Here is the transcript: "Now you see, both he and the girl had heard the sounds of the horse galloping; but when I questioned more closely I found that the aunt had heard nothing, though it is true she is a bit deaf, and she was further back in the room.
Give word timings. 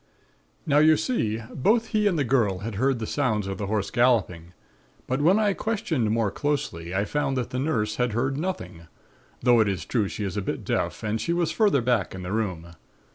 "Now 0.65 0.79
you 0.79 0.97
see, 0.97 1.43
both 1.53 1.89
he 1.89 2.07
and 2.07 2.17
the 2.17 2.23
girl 2.23 2.57
had 2.65 2.73
heard 2.73 2.97
the 2.97 3.05
sounds 3.05 3.45
of 3.45 3.59
the 3.59 3.67
horse 3.67 3.91
galloping; 3.91 4.53
but 5.05 5.21
when 5.21 5.37
I 5.37 5.53
questioned 5.53 6.09
more 6.09 6.31
closely 6.31 6.91
I 6.95 7.05
found 7.05 7.37
that 7.37 7.51
the 7.51 7.59
aunt 7.59 7.93
had 7.97 8.13
heard 8.13 8.35
nothing, 8.35 8.87
though 9.43 9.59
it 9.59 9.67
is 9.67 9.85
true 9.85 10.07
she 10.07 10.23
is 10.23 10.35
a 10.35 10.41
bit 10.41 10.65
deaf, 10.65 11.03
and 11.03 11.21
she 11.21 11.33
was 11.33 11.51
further 11.51 11.83
back 11.83 12.15
in 12.15 12.23
the 12.23 12.31
room. 12.31 12.69